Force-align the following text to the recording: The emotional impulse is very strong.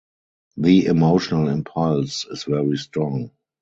The 0.57 0.87
emotional 0.87 1.47
impulse 1.47 2.25
is 2.25 2.45
very 2.45 2.75
strong. 2.77 3.29